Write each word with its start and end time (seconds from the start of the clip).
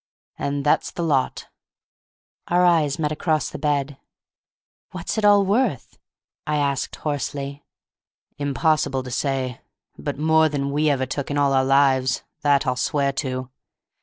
And 0.39 0.65
that's 0.65 0.89
the 0.89 1.03
lot." 1.03 1.45
Our 2.47 2.65
eyes 2.65 2.97
met 2.97 3.11
across 3.11 3.51
the 3.51 3.59
bed. 3.59 3.99
"What's 4.89 5.19
it 5.19 5.23
all 5.25 5.45
worth?" 5.45 5.99
I 6.47 6.55
asked, 6.55 6.95
hoarsely. 6.95 7.63
"Impossible 8.39 9.03
to 9.03 9.11
say. 9.11 9.61
But 9.99 10.17
more 10.17 10.49
than 10.49 10.63
all 10.63 10.71
we 10.71 10.89
ever 10.89 11.05
took 11.05 11.29
in 11.29 11.37
all 11.37 11.53
our 11.53 11.63
lives. 11.63 12.23
That 12.41 12.65
I'll 12.65 12.75
swear 12.75 13.13
to." 13.21 13.51